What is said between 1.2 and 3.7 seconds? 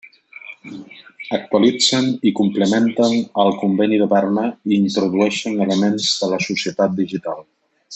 Actualitzen i complementen el